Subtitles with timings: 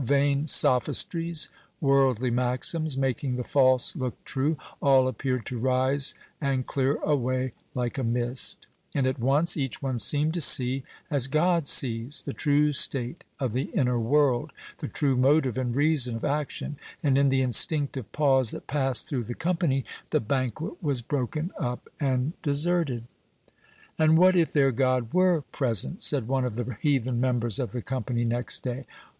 [0.03, 1.49] Vain sophistries,
[1.79, 7.99] worldly maxims, making the false look true, all appeared to rise and clear away like
[7.99, 12.71] a mist; and at once each one seemed to see, as God sees, the true
[12.73, 17.43] state of the inner world, the true motive and reason of action, and in the
[17.43, 23.03] instinctive pause that passed through the company, the banquet was broken up and deserted.
[23.99, 27.83] "And what if their God were present?" said one of the heathen members of the
[27.83, 28.87] company, next day.